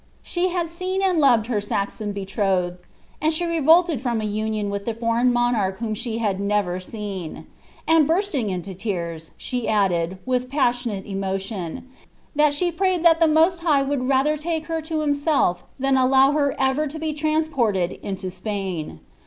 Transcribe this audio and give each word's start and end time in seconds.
She 0.23 0.49
had 0.49 0.67
seen 0.67 1.03
and 1.03 1.19
loved 1.19 1.45
her 1.45 1.61
Saxon 1.61 2.11
betrothed, 2.11 2.83
and 3.21 3.31
she 3.31 3.45
revolted 3.45 4.01
from 4.01 4.19
a 4.19 4.25
union 4.25 4.71
with 4.71 4.85
the 4.85 4.95
foreign 4.95 5.31
monarch 5.31 5.77
whom 5.77 5.93
she 5.93 6.17
had 6.17 6.39
never 6.39 6.79
seen;" 6.79 7.45
and 7.87 8.07
bursting 8.07 8.49
into 8.49 8.73
tears, 8.73 9.29
she 9.37 9.67
added, 9.67 10.17
with 10.25 10.49
passionate 10.49 11.05
emotion, 11.05 11.87
^ 12.05 12.07
that 12.35 12.55
she 12.55 12.71
prayed 12.71 13.03
tliat 13.05 13.19
the 13.19 13.27
Most 13.27 13.59
High 13.59 13.83
would 13.83 14.07
rather 14.09 14.37
take 14.37 14.65
her 14.65 14.81
to 14.81 15.01
himself 15.01 15.65
than 15.77 15.97
allow 15.97 16.31
her 16.31 16.55
ever 16.57 16.87
to 16.87 16.97
be 16.97 17.13
transported 17.13 17.91
into 18.01 18.31
Spain." 18.31 19.01